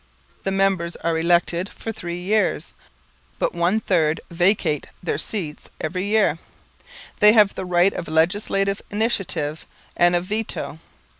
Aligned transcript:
The 0.45 0.51
members 0.51 0.95
are 0.95 1.15
elected 1.15 1.69
for 1.69 1.91
three 1.91 2.17
years, 2.19 2.73
but 3.37 3.53
one 3.53 3.79
third 3.79 4.19
vacate 4.31 4.87
their 5.03 5.19
seats 5.19 5.69
every 5.79 6.05
year. 6.07 6.39
They 7.19 7.33
have 7.33 7.53
the 7.53 7.65
right 7.65 7.93
of 7.93 8.07
legislative 8.07 8.81
initiative, 8.89 9.67
and 9.95 10.15
of 10.15 10.25
veto. 10.25 10.79